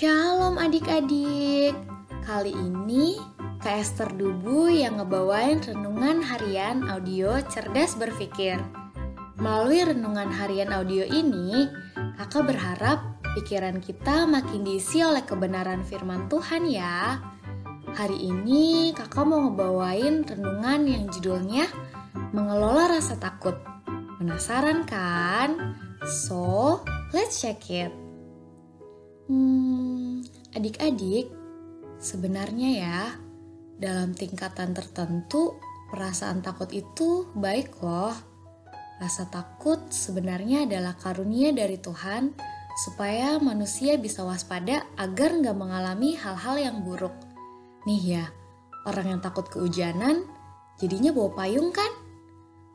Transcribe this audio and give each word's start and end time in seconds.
Shalom 0.00 0.56
adik-adik. 0.56 1.76
Kali 2.24 2.56
ini 2.56 3.20
Kak 3.60 3.84
Esther 3.84 4.08
Dubu 4.08 4.72
yang 4.72 4.96
ngebawain 4.96 5.60
renungan 5.60 6.24
harian 6.24 6.88
audio 6.88 7.36
cerdas 7.52 8.00
berpikir. 8.00 8.56
Melalui 9.36 9.84
renungan 9.84 10.32
harian 10.32 10.72
audio 10.72 11.04
ini, 11.04 11.68
kakak 12.16 12.48
berharap 12.48 13.20
pikiran 13.36 13.76
kita 13.84 14.24
makin 14.24 14.64
diisi 14.64 15.04
oleh 15.04 15.20
kebenaran 15.20 15.84
firman 15.84 16.32
Tuhan 16.32 16.64
ya. 16.64 17.20
Hari 17.92 18.24
ini 18.24 18.96
kakak 18.96 19.28
mau 19.28 19.52
ngebawain 19.52 20.24
renungan 20.24 20.80
yang 20.88 21.12
judulnya 21.12 21.68
Mengelola 22.32 22.88
Rasa 22.88 23.20
Takut. 23.20 23.60
Penasaran 24.16 24.88
kan? 24.88 25.76
So, 26.08 26.80
let's 27.12 27.44
check 27.44 27.68
it. 27.68 27.99
Hmm, 29.30 30.26
adik-adik, 30.58 31.30
sebenarnya 32.02 32.68
ya, 32.82 33.00
dalam 33.78 34.10
tingkatan 34.10 34.74
tertentu, 34.74 35.54
perasaan 35.94 36.42
takut 36.42 36.66
itu 36.74 37.30
baik 37.38 37.78
loh. 37.78 38.10
Rasa 38.98 39.30
takut 39.30 39.78
sebenarnya 39.94 40.66
adalah 40.66 40.98
karunia 40.98 41.54
dari 41.54 41.78
Tuhan 41.78 42.34
supaya 42.82 43.38
manusia 43.38 43.94
bisa 44.02 44.26
waspada 44.26 44.82
agar 44.98 45.38
nggak 45.38 45.54
mengalami 45.54 46.18
hal-hal 46.18 46.58
yang 46.58 46.82
buruk. 46.82 47.14
Nih 47.86 48.18
ya, 48.18 48.26
orang 48.82 49.14
yang 49.14 49.20
takut 49.22 49.46
kehujanan 49.46 50.26
jadinya 50.82 51.14
bawa 51.14 51.38
payung 51.38 51.70
kan? 51.70 51.92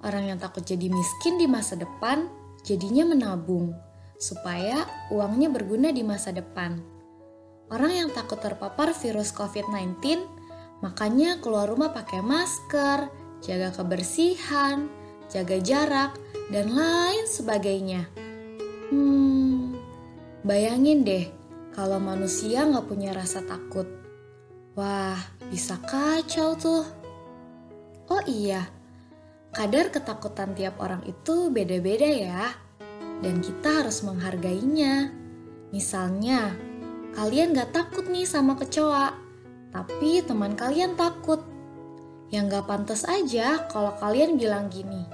Orang 0.07 0.23
yang 0.23 0.39
takut 0.39 0.63
jadi 0.63 0.87
miskin 0.87 1.35
di 1.35 1.51
masa 1.51 1.75
depan 1.75 2.31
jadinya 2.63 3.11
menabung 3.11 3.75
supaya 4.17 4.87
uangnya 5.11 5.51
berguna 5.51 5.91
di 5.91 6.01
masa 6.01 6.31
depan. 6.31 6.79
Orang 7.69 7.91
yang 7.91 8.09
takut 8.13 8.37
terpapar 8.37 8.93
virus 8.93 9.33
COVID-19 9.33 10.21
makanya 10.83 11.41
keluar 11.41 11.65
rumah 11.65 11.89
pakai 11.89 12.21
masker, 12.21 13.09
jaga 13.41 13.73
kebersihan, 13.73 14.85
jaga 15.31 15.57
jarak, 15.57 16.11
dan 16.53 16.69
lain 16.71 17.25
sebagainya. 17.25 18.05
Hmm, 18.93 19.73
bayangin 20.45 21.01
deh 21.01 21.25
kalau 21.73 21.97
manusia 21.97 22.63
nggak 22.69 22.85
punya 22.85 23.17
rasa 23.17 23.41
takut. 23.41 23.89
Wah, 24.77 25.17
bisa 25.49 25.79
kacau 25.81 26.53
tuh. 26.59 26.85
Oh 28.05 28.21
iya, 28.29 28.69
kadar 29.49 29.89
ketakutan 29.89 30.53
tiap 30.53 30.77
orang 30.77 31.01
itu 31.09 31.49
beda-beda 31.49 32.05
ya 32.05 32.64
dan 33.23 33.39
kita 33.39 33.83
harus 33.83 34.03
menghargainya. 34.03 35.11
Misalnya, 35.71 36.55
kalian 37.15 37.55
gak 37.55 37.71
takut 37.75 38.07
nih 38.07 38.27
sama 38.27 38.55
kecoa, 38.59 39.15
tapi 39.71 40.23
teman 40.23 40.55
kalian 40.55 40.95
takut. 40.99 41.43
Yang 42.33 42.59
gak 42.59 42.67
pantas 42.67 43.03
aja 43.05 43.67
kalau 43.69 43.93
kalian 44.01 44.35
bilang 44.35 44.67
gini, 44.67 45.05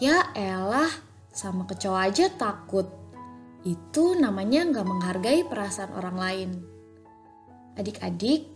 Ya 0.00 0.32
elah, 0.34 0.90
sama 1.30 1.68
kecoa 1.68 2.10
aja 2.10 2.26
takut. 2.34 2.88
Itu 3.62 4.18
namanya 4.18 4.66
gak 4.72 4.88
menghargai 4.88 5.46
perasaan 5.46 5.92
orang 5.94 6.16
lain. 6.18 6.50
Adik-adik, 7.78 8.50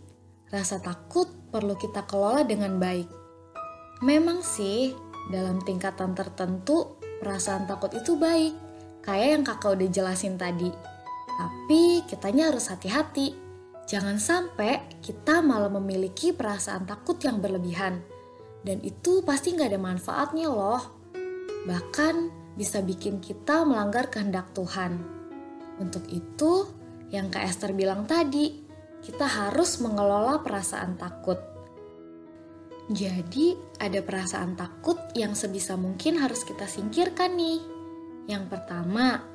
rasa 0.51 0.77
takut 0.83 1.31
perlu 1.49 1.79
kita 1.79 2.03
kelola 2.05 2.43
dengan 2.43 2.75
baik. 2.77 3.07
Memang 4.03 4.43
sih, 4.45 4.93
dalam 5.31 5.63
tingkatan 5.63 6.13
tertentu, 6.13 6.96
perasaan 7.19 7.65
takut 7.65 7.93
itu 7.93 8.15
baik 8.15 8.67
kayak 9.07 9.27
yang 9.39 9.43
kakak 9.47 9.79
udah 9.79 9.89
jelasin 9.89 10.35
tadi. 10.35 10.67
Tapi 11.39 12.03
kitanya 12.03 12.51
harus 12.51 12.67
hati-hati. 12.67 13.31
Jangan 13.87 14.19
sampai 14.19 14.99
kita 14.99 15.39
malah 15.39 15.71
memiliki 15.71 16.35
perasaan 16.35 16.83
takut 16.83 17.15
yang 17.23 17.39
berlebihan. 17.39 18.03
Dan 18.59 18.83
itu 18.83 19.23
pasti 19.23 19.55
nggak 19.55 19.71
ada 19.71 19.79
manfaatnya 19.79 20.51
loh. 20.51 20.83
Bahkan 21.63 22.15
bisa 22.59 22.83
bikin 22.83 23.23
kita 23.23 23.63
melanggar 23.63 24.11
kehendak 24.11 24.51
Tuhan. 24.51 24.99
Untuk 25.79 26.03
itu, 26.11 26.67
yang 27.13 27.31
Kak 27.31 27.47
Esther 27.47 27.71
bilang 27.71 28.03
tadi, 28.03 28.59
kita 28.99 29.23
harus 29.23 29.79
mengelola 29.79 30.43
perasaan 30.43 30.99
takut. 30.99 31.39
Jadi, 32.87 33.59
ada 33.83 33.99
perasaan 33.99 34.55
takut 34.55 34.95
yang 35.11 35.35
sebisa 35.35 35.75
mungkin 35.75 36.23
harus 36.23 36.47
kita 36.47 36.63
singkirkan 36.63 37.35
nih. 37.35 37.59
Yang 38.31 38.47
pertama, 38.47 39.27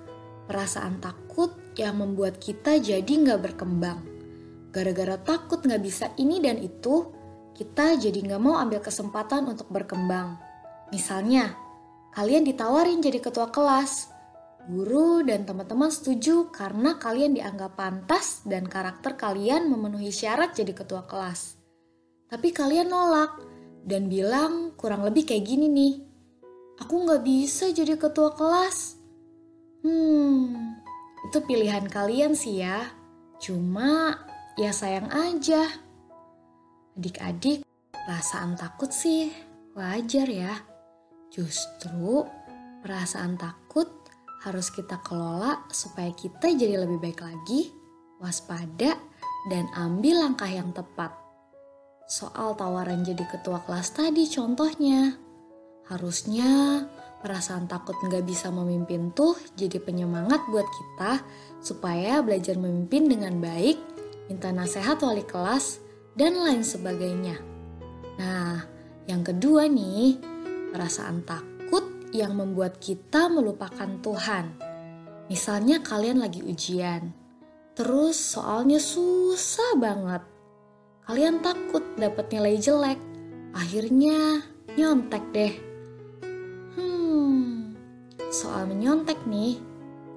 perasaan 0.48 1.04
takut 1.04 1.52
yang 1.76 2.00
membuat 2.00 2.40
kita 2.40 2.80
jadi 2.80 3.12
nggak 3.12 3.52
berkembang. 3.52 4.00
Gara-gara 4.72 5.20
takut 5.20 5.60
nggak 5.60 5.82
bisa 5.84 6.16
ini 6.16 6.40
dan 6.40 6.56
itu, 6.64 7.12
kita 7.52 8.00
jadi 8.00 8.16
nggak 8.24 8.40
mau 8.40 8.56
ambil 8.56 8.80
kesempatan 8.80 9.44
untuk 9.44 9.68
berkembang. 9.68 10.40
Misalnya, 10.88 11.52
kalian 12.16 12.48
ditawarin 12.48 13.04
jadi 13.04 13.20
ketua 13.20 13.52
kelas. 13.52 14.08
Guru 14.64 15.28
dan 15.28 15.44
teman-teman 15.44 15.92
setuju 15.92 16.48
karena 16.48 16.96
kalian 16.96 17.36
dianggap 17.36 17.76
pantas 17.76 18.40
dan 18.48 18.64
karakter 18.64 19.12
kalian 19.12 19.68
memenuhi 19.68 20.08
syarat 20.08 20.56
jadi 20.56 20.72
ketua 20.72 21.04
kelas. 21.04 21.61
Tapi 22.32 22.48
kalian 22.48 22.88
nolak 22.88 23.36
dan 23.84 24.08
bilang 24.08 24.72
kurang 24.80 25.04
lebih 25.04 25.28
kayak 25.28 25.44
gini 25.44 25.68
nih 25.68 25.94
aku 26.82 27.06
nggak 27.06 27.22
bisa 27.22 27.70
jadi 27.70 27.94
ketua 27.94 28.34
kelas. 28.34 28.98
Hmm, 29.86 30.74
itu 31.28 31.38
pilihan 31.46 31.86
kalian 31.86 32.34
sih 32.34 32.62
ya. 32.64 32.90
Cuma 33.38 34.18
ya 34.58 34.74
sayang 34.74 35.10
aja. 35.10 35.66
Adik-adik, 36.98 37.62
perasaan 37.92 38.58
takut 38.58 38.90
sih 38.90 39.30
wajar 39.78 40.26
ya. 40.26 40.54
Justru 41.30 42.26
perasaan 42.82 43.38
takut 43.38 43.88
harus 44.42 44.74
kita 44.74 44.98
kelola 45.06 45.62
supaya 45.70 46.10
kita 46.10 46.50
jadi 46.50 46.82
lebih 46.82 46.98
baik 46.98 47.22
lagi, 47.22 47.70
waspada, 48.18 48.98
dan 49.50 49.70
ambil 49.78 50.26
langkah 50.26 50.50
yang 50.50 50.74
tepat. 50.74 51.21
Soal 52.06 52.58
tawaran 52.58 53.06
jadi 53.06 53.24
ketua 53.28 53.62
kelas 53.64 53.94
tadi 53.94 54.28
contohnya. 54.28 55.16
Harusnya 55.88 56.82
perasaan 57.22 57.70
takut 57.70 57.94
nggak 58.02 58.26
bisa 58.26 58.50
memimpin 58.50 59.14
tuh 59.14 59.38
jadi 59.54 59.78
penyemangat 59.78 60.42
buat 60.50 60.66
kita 60.66 61.22
supaya 61.62 62.18
belajar 62.20 62.58
memimpin 62.58 63.06
dengan 63.06 63.38
baik, 63.38 63.78
minta 64.26 64.50
nasihat 64.50 64.98
wali 65.00 65.22
kelas, 65.22 65.78
dan 66.18 66.36
lain 66.36 66.66
sebagainya. 66.66 67.38
Nah, 68.18 68.66
yang 69.06 69.22
kedua 69.22 69.70
nih, 69.70 70.18
perasaan 70.74 71.22
takut 71.22 71.86
yang 72.12 72.36
membuat 72.36 72.82
kita 72.82 73.30
melupakan 73.30 73.88
Tuhan. 74.02 74.58
Misalnya 75.30 75.80
kalian 75.80 76.20
lagi 76.20 76.44
ujian, 76.44 77.14
terus 77.72 78.20
soalnya 78.20 78.76
susah 78.76 79.78
banget. 79.80 80.22
Kalian 81.02 81.42
takut 81.42 81.81
dapat 81.98 82.28
nilai 82.32 82.56
jelek, 82.60 82.98
akhirnya 83.52 84.44
nyontek 84.76 85.24
deh 85.32 85.72
Soal 88.32 88.64
menyontek 88.64 89.28
nih, 89.28 89.60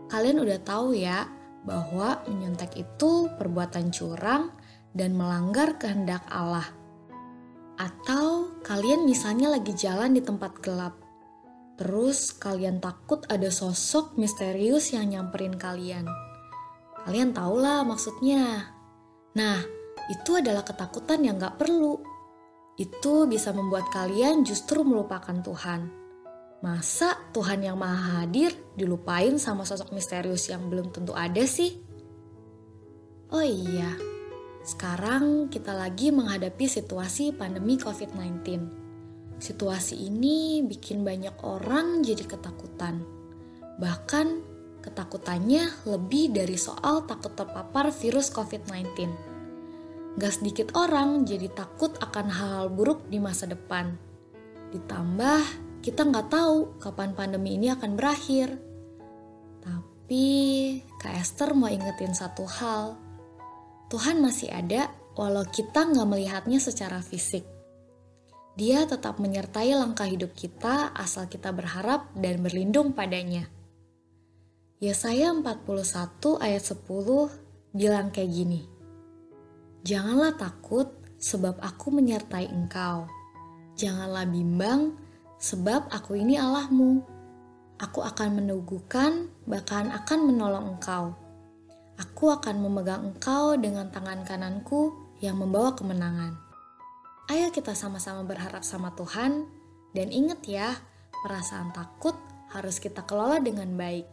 kalian 0.07 0.39
udah 0.39 0.55
tahu 0.63 0.95
ya 0.95 1.27
bahwa 1.67 2.23
menyontek 2.31 2.79
itu 2.79 3.27
perbuatan 3.35 3.91
curang 3.91 4.55
dan 4.95 5.19
melanggar 5.19 5.75
kehendak 5.75 6.23
Allah. 6.31 6.63
Atau 7.75 8.55
kalian 8.63 9.03
misalnya 9.03 9.51
lagi 9.51 9.75
jalan 9.75 10.15
di 10.15 10.23
tempat 10.23 10.63
gelap, 10.63 10.95
terus 11.75 12.31
kalian 12.31 12.79
takut 12.79 13.19
ada 13.27 13.51
sosok 13.51 14.15
misterius 14.15 14.95
yang 14.95 15.11
nyamperin 15.11 15.59
kalian. 15.59 16.07
Kalian 17.03 17.35
tahulah 17.35 17.83
maksudnya. 17.83 18.71
Nah, 19.35 19.59
itu 20.11 20.37
adalah 20.37 20.61
ketakutan 20.61 21.25
yang 21.25 21.41
gak 21.41 21.57
perlu. 21.57 21.97
Itu 22.75 23.25
bisa 23.25 23.55
membuat 23.55 23.89
kalian 23.89 24.43
justru 24.43 24.83
melupakan 24.83 25.33
Tuhan. 25.39 26.05
Masa 26.61 27.15
Tuhan 27.31 27.61
yang 27.61 27.77
maha 27.77 28.25
hadir 28.25 28.51
dilupain 28.73 29.37
sama 29.37 29.63
sosok 29.63 29.93
misterius 29.93 30.49
yang 30.49 30.65
belum 30.67 30.89
tentu 30.91 31.13
ada 31.13 31.43
sih? 31.45 31.77
Oh 33.33 33.43
iya, 33.45 33.93
sekarang 34.65 35.51
kita 35.53 35.77
lagi 35.77 36.09
menghadapi 36.09 36.65
situasi 36.65 37.37
pandemi 37.37 37.77
COVID-19. 37.77 38.65
Situasi 39.37 40.09
ini 40.09 40.65
bikin 40.65 41.05
banyak 41.05 41.43
orang 41.45 42.01
jadi 42.01 42.25
ketakutan. 42.25 43.05
Bahkan 43.77 44.27
ketakutannya 44.81 45.85
lebih 45.85 46.33
dari 46.33 46.57
soal 46.57 47.03
takut 47.05 47.35
terpapar 47.37 47.93
virus 47.93 48.31
COVID-19. 48.33 49.34
Gak 50.15 50.39
sedikit 50.39 50.71
orang 50.79 51.27
jadi 51.27 51.51
takut 51.51 51.91
akan 51.99 52.31
hal-hal 52.31 52.67
buruk 52.71 53.03
di 53.11 53.19
masa 53.19 53.51
depan. 53.51 53.99
Ditambah 54.71 55.43
kita 55.83 56.07
nggak 56.07 56.31
tahu 56.31 56.79
kapan 56.79 57.11
pandemi 57.11 57.59
ini 57.59 57.67
akan 57.69 57.99
berakhir. 57.99 58.55
Tapi 59.59 60.27
Kak 61.03 61.13
Esther 61.19 61.51
mau 61.51 61.67
ingetin 61.67 62.15
satu 62.15 62.47
hal, 62.47 62.95
Tuhan 63.91 64.23
masih 64.23 64.49
ada 64.55 64.89
walau 65.19 65.43
kita 65.45 65.83
nggak 65.83 66.07
melihatnya 66.07 66.63
secara 66.63 67.03
fisik. 67.03 67.45
Dia 68.55 68.87
tetap 68.87 69.19
menyertai 69.19 69.75
langkah 69.75 70.07
hidup 70.07 70.31
kita 70.31 70.95
asal 70.95 71.27
kita 71.27 71.51
berharap 71.51 72.07
dan 72.15 72.39
berlindung 72.39 72.95
padanya. 72.95 73.51
Yesaya 74.79 75.35
41 75.35 76.39
ayat 76.39 76.63
10 76.63 77.75
bilang 77.75 78.15
kayak 78.15 78.31
gini. 78.31 78.74
Janganlah 79.85 80.33
takut 80.33 80.89
sebab 81.21 81.61
aku 81.61 81.93
menyertai 81.93 82.49
engkau. 82.49 83.05
Janganlah 83.77 84.25
bimbang 84.25 84.97
sebab 85.37 85.93
aku 85.93 86.17
ini 86.17 86.41
Allahmu. 86.41 87.05
Aku 87.77 88.01
akan 88.01 88.41
meneguhkan 88.41 89.29
bahkan 89.45 89.93
akan 89.93 90.19
menolong 90.25 90.73
engkau. 90.73 91.13
Aku 92.01 92.33
akan 92.33 92.65
memegang 92.65 93.13
engkau 93.13 93.53
dengan 93.61 93.93
tangan 93.93 94.25
kananku 94.25 94.89
yang 95.21 95.37
membawa 95.37 95.77
kemenangan. 95.77 96.33
Ayo 97.29 97.53
kita 97.53 97.77
sama-sama 97.77 98.25
berharap 98.25 98.65
sama 98.65 98.89
Tuhan 98.97 99.45
dan 99.93 100.09
ingat 100.09 100.41
ya, 100.49 100.73
perasaan 101.21 101.69
takut 101.77 102.17
harus 102.57 102.81
kita 102.81 103.05
kelola 103.05 103.37
dengan 103.37 103.69
baik. 103.77 104.09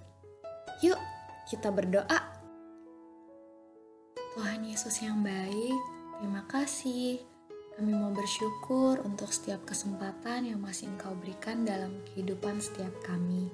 Yuk, 0.85 1.01
kita 1.49 1.73
berdoa. 1.73 2.32
Tuhan 4.33 4.65
Yesus 4.65 5.05
yang 5.05 5.21
baik, 5.21 5.77
terima 6.17 6.41
kasih. 6.49 7.21
Kami 7.77 7.93
mau 7.93 8.17
bersyukur 8.17 9.05
untuk 9.05 9.29
setiap 9.29 9.61
kesempatan 9.69 10.49
yang 10.49 10.57
masih 10.57 10.89
Engkau 10.89 11.13
berikan 11.21 11.69
dalam 11.69 12.01
kehidupan 12.09 12.57
setiap 12.57 12.97
kami. 13.05 13.53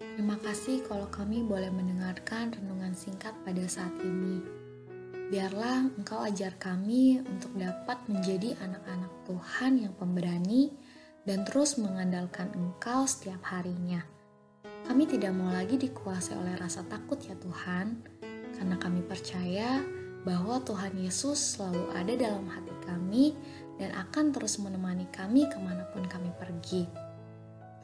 Terima 0.00 0.40
kasih 0.40 0.80
kalau 0.88 1.12
kami 1.12 1.44
boleh 1.44 1.68
mendengarkan 1.68 2.56
renungan 2.56 2.96
singkat 2.96 3.36
pada 3.44 3.60
saat 3.68 3.92
ini. 4.00 4.40
Biarlah 5.28 5.92
Engkau 6.00 6.24
ajar 6.24 6.56
kami 6.56 7.20
untuk 7.20 7.52
dapat 7.60 8.00
menjadi 8.08 8.56
anak-anak 8.64 9.12
Tuhan 9.28 9.76
yang 9.76 9.92
pemberani 9.92 10.72
dan 11.28 11.44
terus 11.44 11.76
mengandalkan 11.76 12.48
Engkau 12.56 13.04
setiap 13.04 13.44
harinya. 13.52 14.00
Kami 14.88 15.04
tidak 15.04 15.36
mau 15.36 15.52
lagi 15.52 15.76
dikuasai 15.76 16.32
oleh 16.32 16.56
rasa 16.56 16.80
takut 16.88 17.20
ya 17.20 17.36
Tuhan, 17.36 18.16
karena 18.56 18.80
kami 18.80 19.04
percaya 19.04 19.97
bahwa 20.26 20.58
Tuhan 20.62 20.98
Yesus 20.98 21.58
selalu 21.58 21.84
ada 21.94 22.12
dalam 22.18 22.46
hati 22.50 22.74
kami 22.86 23.24
dan 23.78 23.94
akan 23.94 24.34
terus 24.34 24.58
menemani 24.58 25.06
kami 25.14 25.46
ke 25.46 25.58
mana 25.58 25.86
pun 25.94 26.02
kami 26.06 26.30
pergi. 26.34 26.88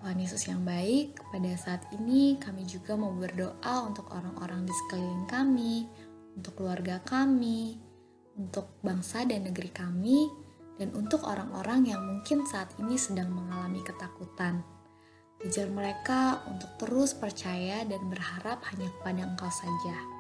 Tuhan 0.04 0.20
Yesus 0.20 0.44
yang 0.52 0.60
baik, 0.68 1.16
pada 1.32 1.48
saat 1.56 1.88
ini 1.96 2.36
kami 2.36 2.68
juga 2.68 2.92
mau 2.92 3.14
berdoa 3.16 3.88
untuk 3.88 4.12
orang-orang 4.12 4.68
di 4.68 4.74
sekeliling 4.84 5.24
kami, 5.24 5.88
untuk 6.36 6.60
keluarga 6.60 7.00
kami, 7.00 7.80
untuk 8.36 8.76
bangsa 8.84 9.24
dan 9.24 9.48
negeri 9.48 9.72
kami, 9.72 10.28
dan 10.76 10.92
untuk 10.92 11.24
orang-orang 11.24 11.88
yang 11.88 12.04
mungkin 12.04 12.44
saat 12.44 12.68
ini 12.76 13.00
sedang 13.00 13.32
mengalami 13.32 13.80
ketakutan. 13.80 14.60
Ajar 15.40 15.72
mereka 15.72 16.44
untuk 16.52 16.68
terus 16.76 17.16
percaya 17.16 17.80
dan 17.88 18.04
berharap 18.12 18.60
hanya 18.74 18.92
kepada 19.00 19.24
Engkau 19.24 19.48
saja. 19.48 20.13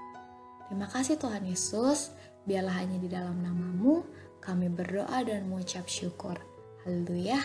Terima 0.68 0.88
kasih 0.88 1.20
Tuhan 1.20 1.44
Yesus, 1.44 2.14
biarlah 2.48 2.80
hanya 2.80 2.96
di 3.00 3.08
dalam 3.08 3.40
namamu 3.40 4.04
kami 4.44 4.68
berdoa 4.68 5.24
dan 5.24 5.48
mengucap 5.48 5.88
syukur. 5.88 6.36
Haleluya. 6.84 7.40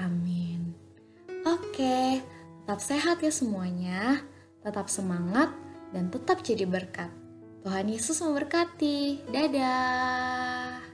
Amin. 0.00 0.72
Oke, 1.44 2.24
tetap 2.64 2.80
sehat 2.80 3.20
ya 3.20 3.28
semuanya, 3.28 4.24
tetap 4.64 4.88
semangat, 4.88 5.52
dan 5.92 6.08
tetap 6.08 6.40
jadi 6.40 6.64
berkat. 6.64 7.12
Tuhan 7.60 7.92
Yesus 7.92 8.24
memberkati. 8.24 9.28
Dadah. 9.28 10.89